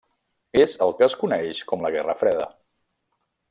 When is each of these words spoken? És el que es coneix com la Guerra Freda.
És 0.61 0.71
el 0.85 0.93
que 1.01 1.05
es 1.09 1.17
coneix 1.23 1.61
com 1.73 1.87
la 1.87 1.95
Guerra 1.97 2.17
Freda. 2.23 2.49